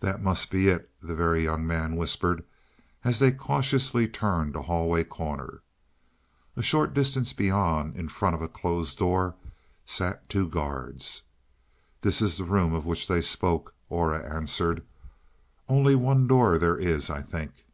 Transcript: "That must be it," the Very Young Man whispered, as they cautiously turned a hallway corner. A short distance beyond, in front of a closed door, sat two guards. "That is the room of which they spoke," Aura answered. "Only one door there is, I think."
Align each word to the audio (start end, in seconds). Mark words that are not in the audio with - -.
"That 0.00 0.20
must 0.22 0.50
be 0.50 0.68
it," 0.68 0.90
the 1.00 1.14
Very 1.14 1.42
Young 1.44 1.66
Man 1.66 1.96
whispered, 1.96 2.44
as 3.02 3.18
they 3.18 3.32
cautiously 3.32 4.06
turned 4.06 4.54
a 4.54 4.60
hallway 4.64 5.04
corner. 5.04 5.62
A 6.54 6.62
short 6.62 6.92
distance 6.92 7.32
beyond, 7.32 7.96
in 7.96 8.10
front 8.10 8.34
of 8.34 8.42
a 8.42 8.48
closed 8.48 8.98
door, 8.98 9.36
sat 9.86 10.28
two 10.28 10.50
guards. 10.50 11.22
"That 12.02 12.20
is 12.20 12.36
the 12.36 12.44
room 12.44 12.74
of 12.74 12.84
which 12.84 13.06
they 13.06 13.22
spoke," 13.22 13.74
Aura 13.88 14.22
answered. 14.30 14.84
"Only 15.66 15.94
one 15.94 16.26
door 16.26 16.58
there 16.58 16.76
is, 16.76 17.08
I 17.08 17.22
think." 17.22 17.64